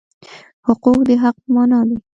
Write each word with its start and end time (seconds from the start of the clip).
حقوق 0.67 0.99
د 1.07 1.09
حق 1.21 1.35
په 1.43 1.49
مانا 1.55 1.79
دي. 1.87 1.97